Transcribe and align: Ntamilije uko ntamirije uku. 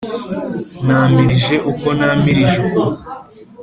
Ntamilije 0.85 1.55
uko 1.71 1.87
ntamirije 1.97 2.57
uku. 2.67 2.85